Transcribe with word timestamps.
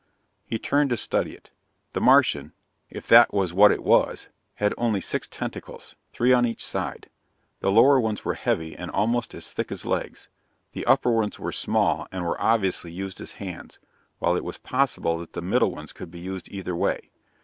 He 0.47 0.57
turned 0.57 0.89
to 0.89 0.97
study 0.97 1.33
it. 1.33 1.51
The 1.93 2.01
Martian, 2.01 2.53
if 2.89 3.07
that 3.09 3.31
was 3.35 3.53
what 3.53 3.71
it 3.71 3.83
was, 3.83 4.29
had 4.55 4.73
only 4.75 4.99
six 4.99 5.27
tentacles, 5.27 5.93
three 6.11 6.33
on 6.33 6.43
each 6.43 6.65
side. 6.65 7.07
The 7.59 7.71
lower 7.71 7.99
ones 7.99 8.25
were 8.25 8.33
heavy 8.33 8.75
and 8.75 8.89
almost 8.89 9.35
as 9.35 9.53
thick 9.53 9.71
as 9.71 9.85
legs. 9.85 10.27
The 10.71 10.87
upper 10.87 11.11
ones 11.11 11.37
were 11.37 11.51
small 11.51 12.07
and 12.11 12.25
were 12.25 12.41
obviously 12.41 12.91
used 12.91 13.21
as 13.21 13.33
hands, 13.33 13.77
while 14.17 14.35
it 14.35 14.43
was 14.43 14.57
possible 14.57 15.19
that 15.19 15.33
the 15.33 15.41
middle 15.43 15.69
ones 15.69 15.93
could 15.93 16.09
be 16.09 16.19
used 16.19 16.49
either 16.49 16.75
way. 16.75 17.11